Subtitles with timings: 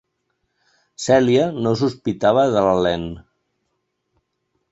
[1.03, 3.13] Celia no sospitava de l"Helene.